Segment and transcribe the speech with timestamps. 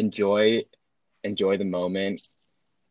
[0.00, 0.64] enjoy
[1.24, 2.28] enjoy the moment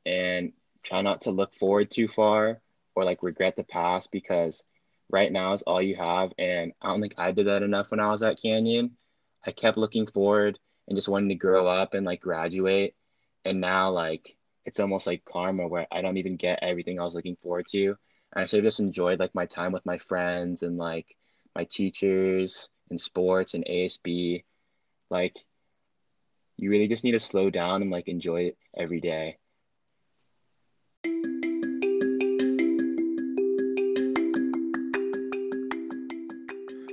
[0.05, 2.61] and try not to look forward too far
[2.95, 4.63] or like regret the past because
[5.09, 7.99] right now is all you have and I don't think I did that enough when
[7.99, 8.97] I was at Canyon.
[9.45, 12.95] I kept looking forward and just wanting to grow up and like graduate
[13.45, 14.35] and now like
[14.65, 17.87] it's almost like karma where I don't even get everything I was looking forward to.
[17.87, 21.15] And I should have just enjoyed like my time with my friends and like
[21.55, 24.43] my teachers and sports and ASB.
[25.09, 25.37] Like
[26.61, 29.37] you really just need to slow down and like enjoy it every day.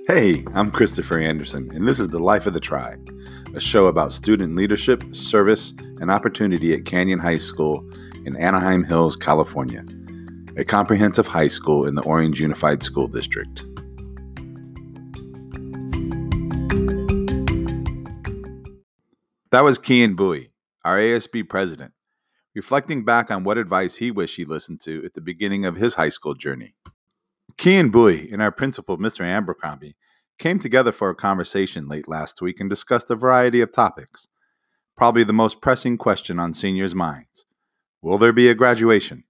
[0.06, 3.10] Hey, I'm Christopher Anderson, and this is The Life of the Tribe,
[3.56, 7.90] a show about student leadership, service, and opportunity at Canyon High School
[8.24, 9.84] in Anaheim Hills, California,
[10.56, 13.64] a comprehensive high school in the Orange Unified School District.
[19.56, 20.50] That was Kian Bowie,
[20.84, 21.94] our ASB president,
[22.54, 25.94] reflecting back on what advice he wished he listened to at the beginning of his
[25.94, 26.74] high school journey.
[27.56, 29.24] Kian Bowie and our principal, Mr.
[29.24, 29.96] Abercrombie,
[30.38, 34.28] came together for a conversation late last week and discussed a variety of topics.
[34.94, 37.46] Probably the most pressing question on seniors' minds
[38.02, 39.24] Will there be a graduation?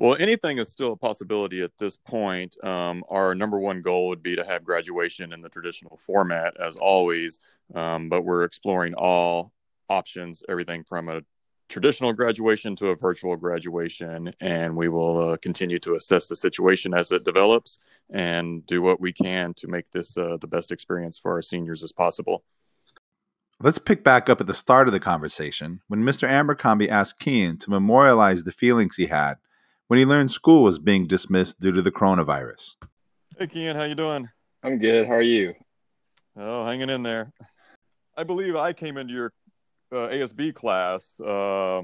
[0.00, 2.56] Well, anything is still a possibility at this point.
[2.64, 6.76] Um, our number one goal would be to have graduation in the traditional format, as
[6.76, 7.40] always,
[7.74, 9.52] um, but we're exploring all
[9.88, 11.22] options, everything from a
[11.68, 16.94] traditional graduation to a virtual graduation, and we will uh, continue to assess the situation
[16.94, 21.18] as it develops and do what we can to make this uh, the best experience
[21.18, 22.44] for our seniors as possible.
[23.60, 26.28] Let's pick back up at the start of the conversation when Mr.
[26.28, 29.38] Abercrombie asked Kian to memorialize the feelings he had
[29.88, 32.76] when he learned school was being dismissed due to the coronavirus.
[33.38, 34.28] Hey, Kian, how you doing?
[34.62, 35.06] I'm good.
[35.06, 35.54] How are you?
[36.36, 37.32] Oh, hanging in there.
[38.16, 39.32] I believe I came into your
[39.90, 41.82] uh, ASB class, uh,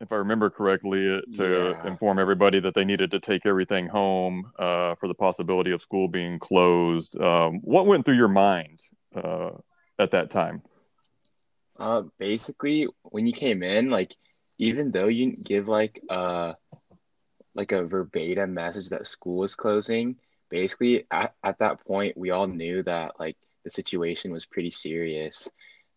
[0.00, 1.86] if I remember correctly, uh, to yeah.
[1.86, 6.08] inform everybody that they needed to take everything home uh, for the possibility of school
[6.08, 7.20] being closed.
[7.20, 8.80] Um, what went through your mind
[9.14, 9.50] uh,
[9.98, 10.62] at that time?
[11.78, 14.14] Uh, basically, when you came in, like
[14.58, 16.54] even though you give like a
[17.54, 20.16] like a verbatim message that school was closing,
[20.50, 25.48] basically at, at that point we all knew that like the situation was pretty serious,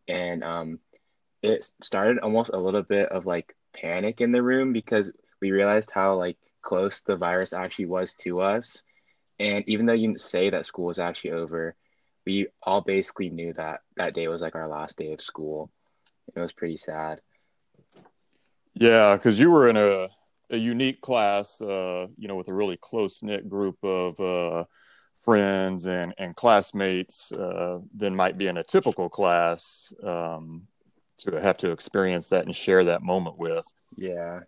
[0.07, 0.79] and um,
[1.41, 5.11] it started almost a little bit of like panic in the room because
[5.41, 8.83] we realized how like close the virus actually was to us.
[9.39, 11.75] And even though you didn't say that school was actually over,
[12.25, 15.69] we all basically knew that that day was like our last day of school.
[16.35, 17.21] It was pretty sad.
[18.73, 20.09] Yeah, because you were in a,
[20.55, 24.66] a unique class, uh, you know, with a really close knit group of uh,
[25.23, 29.94] friends and, and classmates uh, than might be in a typical class.
[30.03, 30.67] Um,
[31.17, 33.65] to have to experience that and share that moment with.
[33.95, 34.41] Yeah.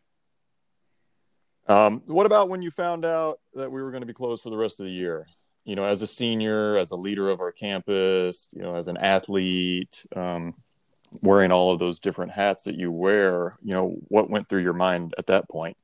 [1.68, 4.50] Um, what about when you found out that we were going to be closed for
[4.50, 5.28] the rest of the year?
[5.66, 8.98] You know, as a senior, as a leader of our campus, you know, as an
[8.98, 10.56] athlete, um,
[11.22, 14.74] wearing all of those different hats that you wear, you know, what went through your
[14.74, 15.78] mind at that point?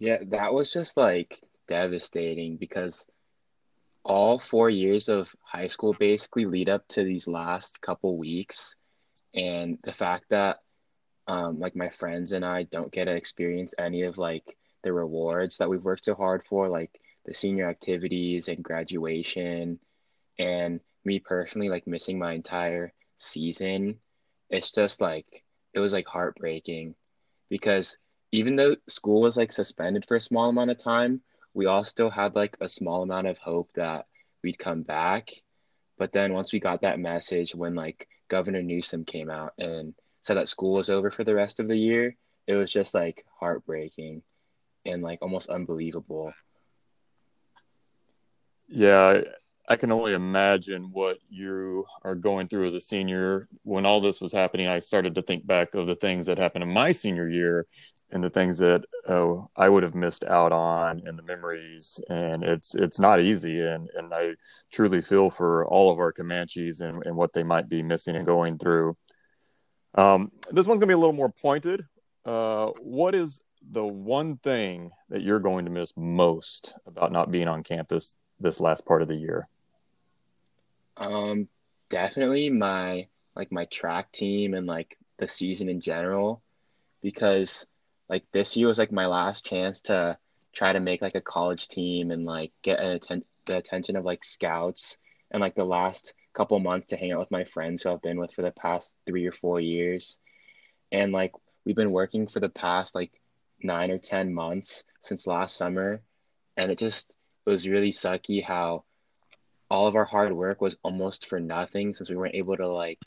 [0.00, 3.06] Yeah, that was just like devastating because
[4.04, 8.76] all four years of high school basically lead up to these last couple weeks
[9.34, 10.58] and the fact that
[11.26, 15.58] um, like my friends and I don't get to experience any of like the rewards
[15.58, 19.78] that we've worked so hard for, like the senior activities and graduation,
[20.38, 23.98] and me personally like missing my entire season.
[24.50, 26.94] It's just like it was like heartbreaking
[27.48, 27.96] because
[28.34, 31.20] even though school was like suspended for a small amount of time,
[31.54, 34.06] we all still had like a small amount of hope that
[34.42, 35.30] we'd come back.
[35.98, 40.36] But then once we got that message when like Governor Newsom came out and said
[40.36, 42.16] that school was over for the rest of the year,
[42.48, 44.24] it was just like heartbreaking
[44.84, 46.32] and like almost unbelievable.
[48.66, 49.20] Yeah,
[49.66, 53.48] I can only imagine what you are going through as a senior.
[53.62, 56.64] When all this was happening, I started to think back of the things that happened
[56.64, 57.66] in my senior year
[58.10, 61.98] and the things that oh, I would have missed out on and the memories.
[62.10, 63.62] And it's it's not easy.
[63.62, 64.34] And and I
[64.70, 68.26] truly feel for all of our Comanches and, and what they might be missing and
[68.26, 68.98] going through.
[69.94, 71.84] Um, this one's gonna be a little more pointed.
[72.26, 73.40] Uh, what is
[73.70, 78.60] the one thing that you're going to miss most about not being on campus this
[78.60, 79.48] last part of the year?
[80.96, 81.48] Um,
[81.90, 86.42] definitely my like my track team and like the season in general,
[87.02, 87.66] because
[88.08, 90.18] like this year was like my last chance to
[90.54, 94.04] try to make like a college team and like get an atten- the attention of
[94.04, 94.96] like scouts
[95.30, 98.18] and like the last couple months to hang out with my friends who I've been
[98.18, 100.18] with for the past three or four years.
[100.92, 101.32] And like
[101.64, 103.12] we've been working for the past like
[103.62, 106.02] nine or 10 months since last summer.
[106.56, 108.84] And it just it was really sucky how
[109.70, 112.98] all of our hard work was almost for nothing since we weren't able to like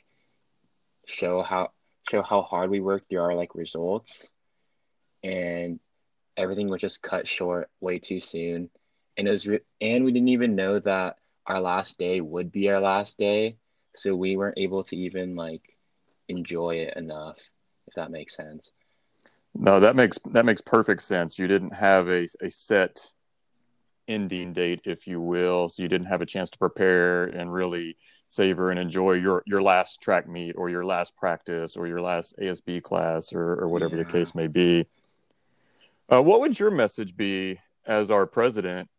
[1.08, 1.72] show how
[2.10, 4.32] show how hard we worked through our like results.
[5.24, 5.80] And
[6.36, 8.70] everything was just cut short way too soon.
[9.18, 12.70] And it was re- and we didn't even know that our last day would be
[12.70, 13.58] our last day.
[13.96, 15.78] So we weren't able to even like
[16.28, 17.40] enjoy it enough
[17.88, 18.72] if that makes sense.
[19.56, 21.40] No that makes that makes perfect sense.
[21.40, 23.00] You didn't have a, a set
[24.08, 27.98] ending date if you will so you didn't have a chance to prepare and really
[28.30, 32.34] savor and enjoy your your last track meet or your last practice or your last
[32.40, 34.04] asb class or, or whatever yeah.
[34.04, 34.86] the case may be
[36.10, 38.90] uh, what would your message be as our president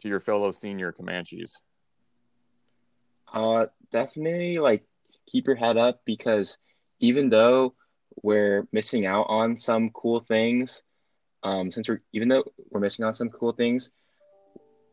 [0.00, 1.56] to your fellow senior comanches
[3.32, 4.84] uh definitely like
[5.26, 6.58] keep your head up because
[6.98, 7.74] even though
[8.22, 10.82] we're missing out on some cool things
[11.44, 13.92] um since we're even though we're missing out on some cool things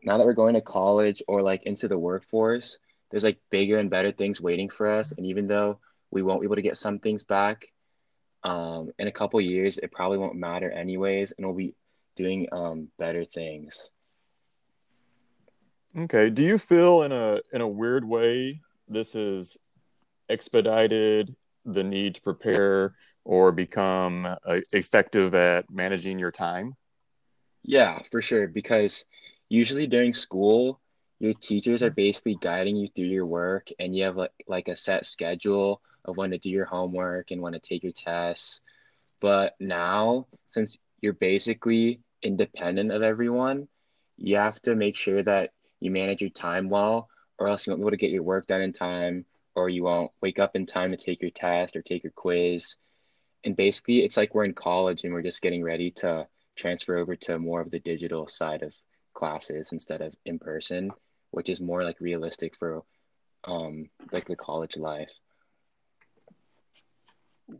[0.06, 2.78] now that we're going to college or like into the workforce,
[3.10, 5.12] there's like bigger and better things waiting for us.
[5.12, 5.80] And even though
[6.10, 7.66] we won't be able to get some things back,
[8.44, 11.74] um, in a couple years, it probably won't matter anyways, and we'll be
[12.14, 13.90] doing um, better things.
[15.98, 16.30] Okay.
[16.30, 19.56] Do you feel in a in a weird way this has
[20.28, 22.94] expedited the need to prepare
[23.24, 26.74] or become uh, effective at managing your time?
[27.64, 28.46] Yeah, for sure.
[28.46, 29.06] Because
[29.48, 30.80] usually during school,
[31.18, 34.76] your teachers are basically guiding you through your work and you have like, like a
[34.76, 38.60] set schedule of when to do your homework and when to take your tests.
[39.20, 43.68] But now, since you're basically independent of everyone,
[44.16, 45.50] you have to make sure that
[45.80, 47.08] you manage your time well,
[47.38, 49.84] or else you won't be able to get your work done in time, or you
[49.84, 52.76] won't wake up in time to take your test or take your quiz.
[53.44, 56.26] And basically, it's like we're in college and we're just getting ready to
[56.56, 58.74] transfer over to more of the digital side of
[59.16, 60.90] classes instead of in person,
[61.32, 62.84] which is more like realistic for
[63.44, 65.12] um like the college life.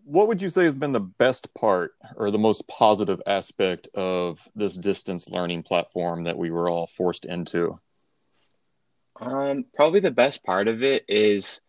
[0.04, 4.48] What would you say has been the best part or the most positive aspect of
[4.54, 7.78] this distance learning platform that we were all forced into?
[9.20, 11.60] Um, probably the best part of it is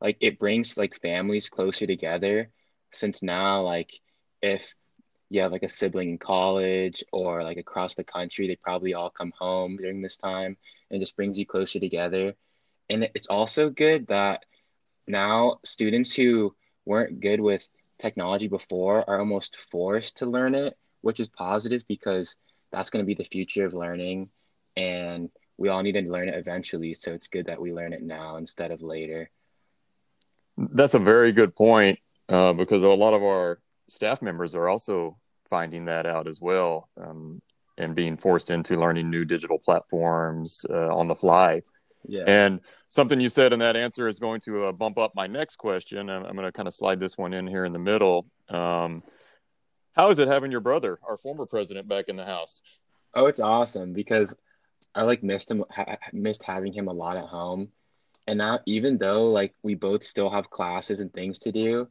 [0.00, 2.50] like it brings like families closer together
[2.92, 3.92] since now like
[4.42, 4.74] if
[5.28, 9.10] you have like a sibling in college or like across the country, they probably all
[9.10, 10.56] come home during this time
[10.90, 12.34] and just brings you closer together.
[12.88, 14.44] And it's also good that
[15.08, 17.68] now students who weren't good with
[17.98, 22.36] technology before are almost forced to learn it, which is positive because
[22.70, 24.28] that's going to be the future of learning.
[24.76, 26.94] And we all need to learn it eventually.
[26.94, 29.30] So it's good that we learn it now instead of later.
[30.56, 33.58] That's a very good point uh, because a lot of our
[33.88, 35.16] staff members are also
[35.48, 37.40] finding that out as well um,
[37.78, 41.62] and being forced into learning new digital platforms uh, on the fly.
[42.08, 42.24] Yeah.
[42.26, 45.56] And something you said in that answer is going to uh, bump up my next
[45.56, 46.08] question.
[46.08, 48.26] I'm, I'm going to kind of slide this one in here in the middle.
[48.48, 49.02] Um,
[49.92, 52.62] how is it having your brother, our former president, back in the house?
[53.14, 54.36] Oh, it's awesome because
[54.94, 57.72] I like missed him, ha- missed having him a lot at home.
[58.26, 61.88] And now, even though like we both still have classes and things to do,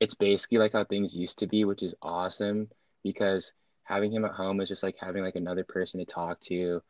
[0.00, 2.68] it's basically like how things used to be, which is awesome
[3.02, 3.52] because
[3.82, 6.82] having him at home is just like having like another person to talk to.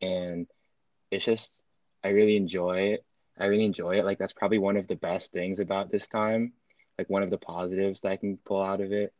[0.00, 0.46] And
[1.10, 1.62] it's just,
[2.02, 3.04] I really enjoy it.
[3.38, 4.04] I really enjoy it.
[4.04, 6.52] Like, that's probably one of the best things about this time,
[6.98, 9.14] like, one of the positives that I can pull out of it.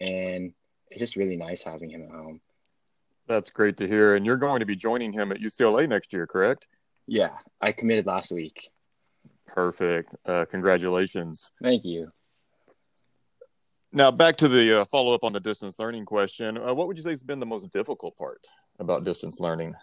[0.00, 0.52] And
[0.90, 2.40] it's just really nice having him at home.
[3.26, 4.16] That's great to hear.
[4.16, 6.66] And you're going to be joining him at UCLA next year, correct?
[7.06, 7.30] Yeah,
[7.60, 8.70] I committed last week.
[9.46, 10.16] Perfect.
[10.26, 11.50] Uh, congratulations.
[11.62, 12.10] Thank you.
[13.96, 16.58] Now, back to the uh, follow up on the distance learning question.
[16.58, 18.44] Uh, what would you say has been the most difficult part
[18.80, 19.76] about distance learning?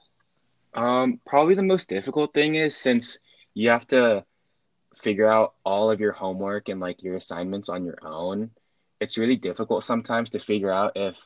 [0.74, 3.18] Um, probably the most difficult thing is since
[3.54, 4.26] you have to
[4.98, 8.52] figure out all of your homework and like your assignments on your own.
[9.00, 11.26] It's really difficult sometimes to figure out if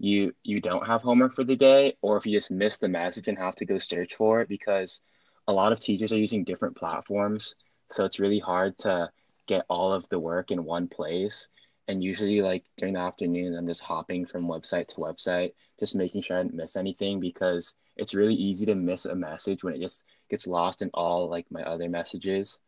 [0.00, 3.28] you you don't have homework for the day or if you just miss the message
[3.28, 4.98] and have to go search for it because
[5.46, 7.54] a lot of teachers are using different platforms.
[7.92, 9.08] So it's really hard to
[9.46, 11.48] get all of the work in one place
[11.88, 16.22] and usually like during the afternoon i'm just hopping from website to website just making
[16.22, 19.80] sure i didn't miss anything because it's really easy to miss a message when it
[19.80, 22.60] just gets lost in all like my other messages.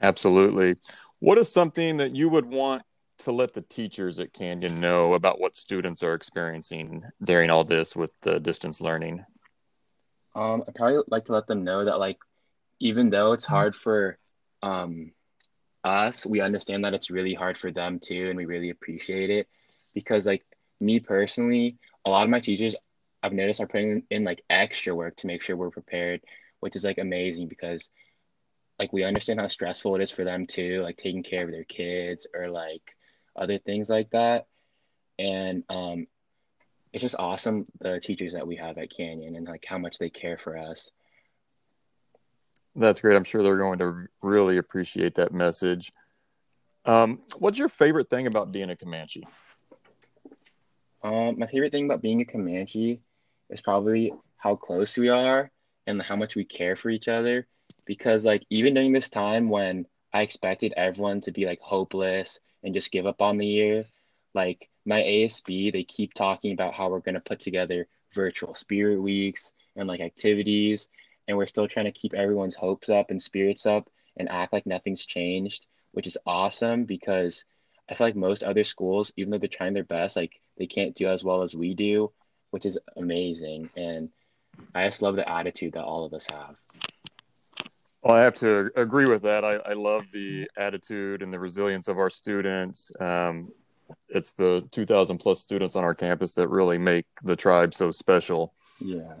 [0.00, 0.76] Absolutely.
[1.20, 2.82] What is something that you would want
[3.18, 7.94] to let the teachers at canyon know about what students are experiencing during all this
[7.94, 9.22] with the distance learning?
[10.34, 12.18] Um i probably like to let them know that like
[12.80, 14.18] even though it's hard for
[14.62, 15.12] um,
[15.84, 19.48] us, we understand that it's really hard for them too, and we really appreciate it
[19.94, 20.44] because, like
[20.80, 22.76] me personally, a lot of my teachers
[23.22, 26.20] I've noticed are putting in like extra work to make sure we're prepared,
[26.60, 27.90] which is like amazing because
[28.78, 31.64] like we understand how stressful it is for them too, like taking care of their
[31.64, 32.96] kids or like
[33.36, 34.46] other things like that.
[35.18, 36.06] And um,
[36.92, 40.10] it's just awesome the teachers that we have at Canyon and like how much they
[40.10, 40.90] care for us.
[42.74, 43.16] That's great.
[43.16, 45.92] I'm sure they're going to really appreciate that message.
[46.84, 49.26] Um, what's your favorite thing about being a Comanche?
[51.02, 53.00] Um, my favorite thing about being a Comanche
[53.50, 55.50] is probably how close we are
[55.86, 57.46] and how much we care for each other.
[57.86, 62.74] Because like even during this time when I expected everyone to be like hopeless and
[62.74, 63.84] just give up on the year,
[64.34, 69.52] like my ASB, they keep talking about how we're gonna put together virtual spirit weeks
[69.76, 70.88] and like activities,
[71.32, 74.66] and we're still trying to keep everyone's hopes up and spirits up and act like
[74.66, 77.44] nothing's changed, which is awesome because
[77.90, 80.94] I feel like most other schools, even though they're trying their best, like they can't
[80.94, 82.12] do as well as we do
[82.52, 83.68] which is amazing.
[83.76, 84.10] And
[84.74, 86.54] I just love the attitude that all of us have.
[88.02, 89.44] Well, I have to agree with that.
[89.44, 92.92] I, I love the attitude and the resilience of our students.
[93.00, 93.52] Um,
[94.08, 98.52] it's the 2,000 plus students on our campus that really make the tribe so special.
[98.80, 99.14] Yeah.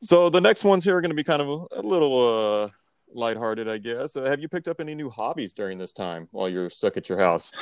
[0.00, 2.68] So the next ones here are going to be kind of a, a little uh,
[3.12, 4.16] lighthearted, I guess.
[4.16, 7.08] Uh, have you picked up any new hobbies during this time while you're stuck at
[7.08, 7.52] your house?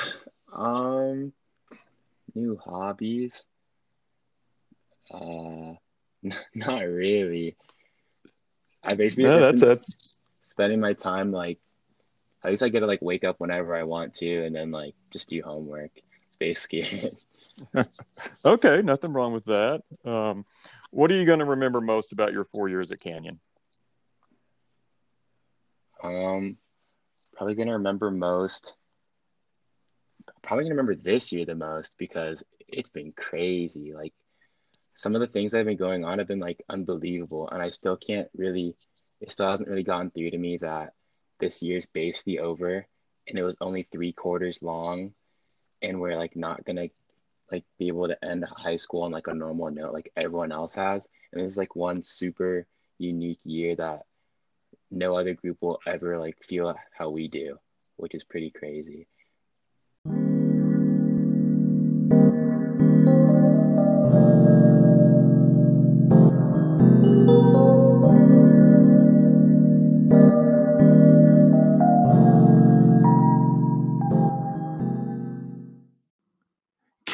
[0.53, 1.33] Um,
[2.33, 3.45] new hobbies.
[5.11, 5.73] Uh,
[6.53, 7.55] not really.
[8.83, 11.59] I basically no, that's, that's spending my time like
[12.43, 14.93] at least I get to like wake up whenever I want to and then like
[15.09, 15.91] just do homework.
[15.95, 16.83] It's basically
[18.45, 19.81] okay, nothing wrong with that.
[20.03, 20.45] Um,
[20.91, 23.39] what are you going to remember most about your four years at Canyon?
[26.03, 26.57] Um,
[27.33, 28.75] probably going to remember most.
[30.41, 33.93] Probably going to remember this year the most because it's been crazy.
[33.93, 34.13] Like
[34.95, 37.69] some of the things that have been going on have been like unbelievable and i
[37.69, 38.75] still can't really
[39.21, 40.93] it still hasn't really gone through to me that
[41.39, 42.87] this year's basically over
[43.27, 45.13] and it was only three quarters long
[45.81, 46.87] and we're like not gonna
[47.51, 50.75] like be able to end high school on like a normal note like everyone else
[50.75, 51.07] has.
[51.31, 52.65] And this is like one super
[52.97, 54.05] unique year that
[54.91, 57.57] no other group will ever like feel how we do
[57.97, 59.07] which is pretty crazy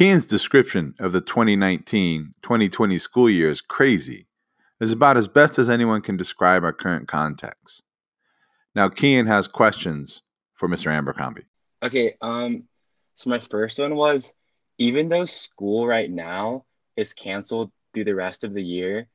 [0.02, 4.26] Kian's description of the 2019 2020 school year is crazy,
[4.80, 7.84] is about as best as anyone can describe our current context.
[8.74, 10.24] Now, Keen has questions
[10.56, 10.92] for Mr.
[10.92, 11.46] Abercrombie.
[11.84, 12.64] Okay, um,
[13.14, 14.34] so my first one was
[14.80, 16.66] even though school right now
[16.98, 19.08] is canceled through the rest of the year,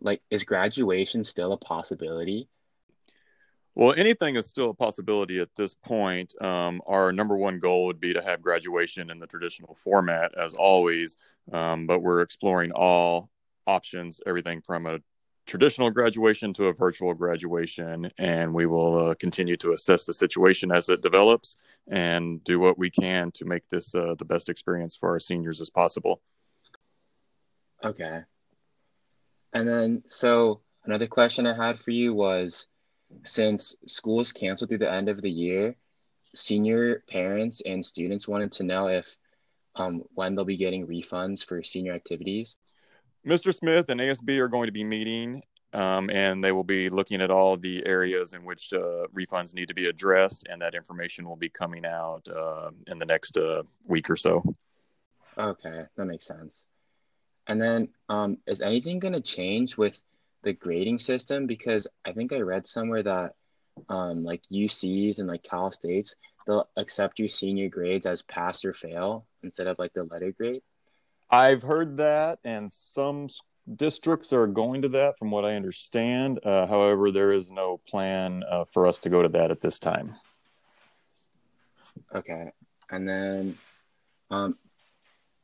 [0.00, 2.48] like is graduation still a possibility?
[3.74, 6.34] Well, anything is still a possibility at this point.
[6.42, 10.54] Um, our number one goal would be to have graduation in the traditional format, as
[10.54, 11.16] always,
[11.52, 13.30] um, but we're exploring all
[13.66, 14.98] options, everything from a
[15.46, 20.70] traditional graduation to a virtual graduation, and we will uh, continue to assess the situation
[20.70, 21.56] as it develops
[21.88, 25.60] and do what we can to make this uh, the best experience for our seniors
[25.60, 26.20] as possible.
[27.82, 28.20] Okay.
[29.52, 32.68] And then, so another question I had for you was
[33.24, 35.76] since schools canceled through the end of the year,
[36.22, 39.16] senior parents and students wanted to know if
[39.76, 42.56] um, when they'll be getting refunds for senior activities.
[43.26, 43.54] Mr.
[43.54, 47.30] Smith and ASB are going to be meeting um, and they will be looking at
[47.30, 51.36] all the areas in which uh, refunds need to be addressed, and that information will
[51.36, 54.42] be coming out uh, in the next uh, week or so.
[55.38, 56.66] Okay, that makes sense.
[57.46, 60.00] And then, um, is anything going to change with
[60.42, 63.34] the grading system because I think I read somewhere that
[63.88, 66.16] um, like UCs and like Cal States,
[66.46, 70.62] they'll accept your senior grades as pass or fail instead of like the letter grade.
[71.30, 73.28] I've heard that, and some
[73.76, 76.40] districts are going to that, from what I understand.
[76.44, 79.78] Uh, however, there is no plan uh, for us to go to that at this
[79.78, 80.16] time.
[82.14, 82.50] Okay,
[82.90, 83.54] and then,
[84.30, 84.54] um,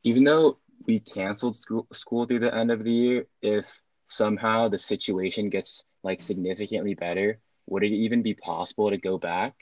[0.03, 4.79] even though we canceled school, school through the end of the year, if somehow the
[4.79, 9.55] situation gets like significantly better, would it even be possible to go back?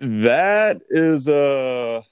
[0.00, 2.04] That is a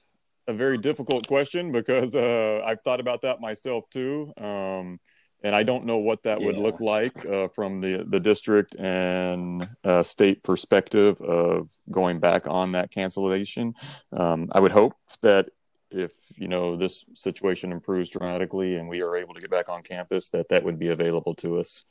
[0.48, 4.32] a very difficult question because uh, I've thought about that myself too.
[4.36, 5.00] Um,
[5.42, 6.46] and I don't know what that yeah.
[6.46, 12.46] would look like uh, from the the district and uh, state perspective of going back
[12.46, 13.74] on that cancellation.
[14.12, 15.50] Um, I would hope that
[15.96, 19.82] if you know this situation improves dramatically and we are able to get back on
[19.82, 21.84] campus, that that would be available to us.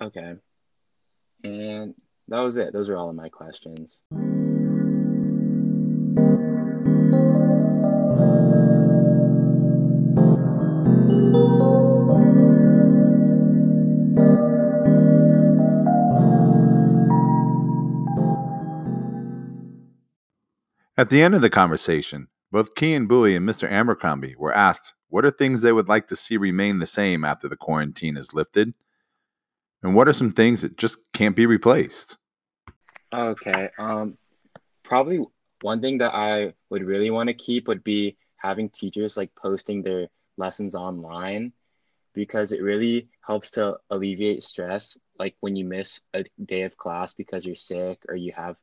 [0.00, 0.34] Okay,
[1.44, 1.94] and
[2.28, 2.72] that was it.
[2.72, 4.02] Those are all of my questions.
[21.00, 23.66] At the end of the conversation, both Kian Bowie and Mr.
[23.66, 27.48] Abercrombie were asked what are things they would like to see remain the same after
[27.48, 28.74] the quarantine is lifted,
[29.82, 32.18] and what are some things that just can't be replaced.
[33.14, 34.18] Okay, um,
[34.82, 35.24] probably
[35.62, 39.82] one thing that I would really want to keep would be having teachers like posting
[39.82, 41.54] their lessons online
[42.12, 47.14] because it really helps to alleviate stress like when you miss a day of class
[47.14, 48.56] because you're sick or you have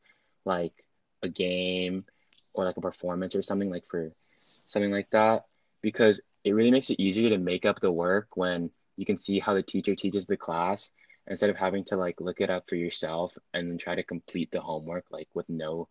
[0.46, 0.86] like
[1.24, 2.06] a game
[2.58, 4.12] or like a performance or something like for
[4.68, 5.46] something like that
[5.82, 9.40] because it really makes it easier to make up the work when you can see
[9.40, 10.92] how the teacher teaches the class
[11.28, 14.50] instead of having to like look it up for yourself and then try to complete
[14.52, 15.88] the homework like with no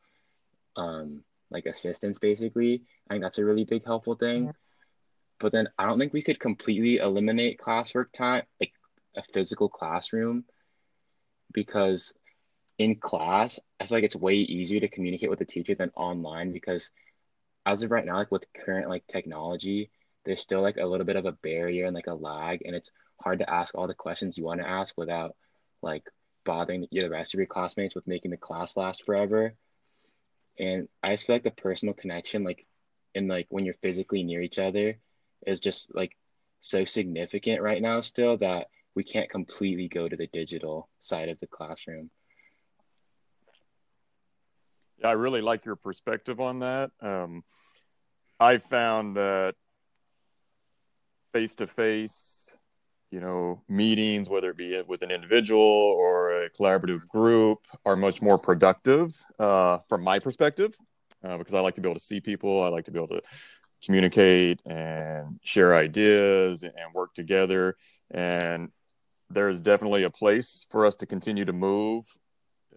[0.77, 2.83] um like assistance basically.
[3.09, 4.53] I think that's a really big helpful thing.
[5.39, 8.73] But then i don't think we could completely eliminate classwork time like
[9.17, 10.45] a physical classroom
[11.53, 12.15] because
[12.79, 16.53] in class, I feel like it's way easier to communicate with the teacher than online
[16.53, 16.91] because
[17.65, 19.91] as of right now, like with current like technology,
[20.25, 22.93] there's still like a little bit of a barrier and like a lag, and it's
[23.21, 25.35] hard to ask all the questions you want to ask without
[25.83, 26.05] like
[26.45, 29.55] bothering the rest of your classmates with making the class last forever.
[30.59, 32.67] And I just feel like the personal connection, like
[33.15, 34.99] and like when you're physically near each other,
[35.47, 36.17] is just like
[36.61, 41.39] so significant right now still that we can't completely go to the digital side of
[41.41, 42.11] the classroom.
[45.05, 46.91] I really like your perspective on that.
[47.01, 47.43] Um,
[48.41, 49.55] I found that
[51.33, 52.57] face to face,
[53.11, 58.23] you know, meetings, whether it be with an individual or a collaborative group, are much
[58.23, 60.75] more productive uh, from my perspective
[61.23, 62.63] uh, because I like to be able to see people.
[62.63, 63.23] I like to be able to
[63.85, 67.77] communicate and share ideas and work together.
[68.11, 68.71] And
[69.31, 72.05] there's definitely a place for us to continue to move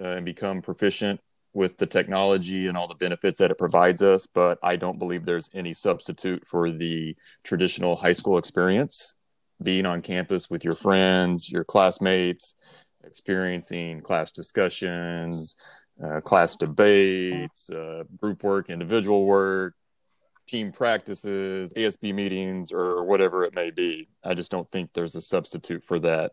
[0.02, 1.20] uh, and become proficient
[1.54, 5.26] with the technology and all the benefits that it provides us, but I don't believe
[5.26, 9.16] there's any substitute for the traditional high school experience.
[9.62, 12.56] Being on campus with your friends, your classmates,
[13.04, 15.56] experiencing class discussions,
[16.02, 19.74] uh, class debates, uh, group work, individual work,
[20.48, 24.08] team practices, ASB meetings, or whatever it may be.
[24.24, 26.32] I just don't think there's a substitute for that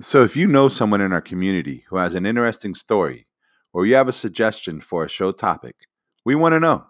[0.00, 3.26] so, if you know someone in our community who has an interesting story,
[3.72, 5.76] or you have a suggestion for a show topic,
[6.24, 6.86] we want to know.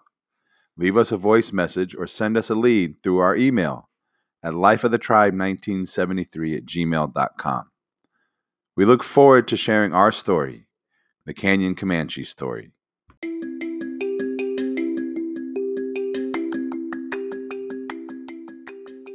[0.77, 3.89] Leave us a voice message or send us a lead through our email
[4.41, 7.69] at lifeofthetribe1973 at gmail.com.
[8.75, 10.65] We look forward to sharing our story,
[11.25, 12.71] the Canyon Comanche story.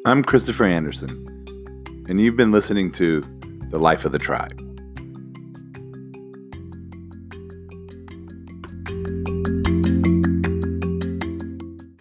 [0.04, 1.26] I'm Christopher Anderson,
[2.08, 3.35] and you've been listening to
[3.70, 4.75] the life of the tribe.